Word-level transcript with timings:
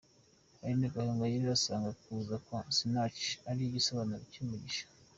Aline 0.63 0.87
Gahongayire 0.93 1.47
asanga 1.57 1.89
kuza 2.01 2.35
kwa 2.45 2.59
Sinach 2.77 3.21
ari 3.49 3.61
igisobanuro 3.65 4.23
cy'umugisha. 4.33 4.85